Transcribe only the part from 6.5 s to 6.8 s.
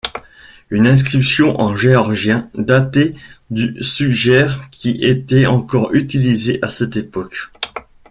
à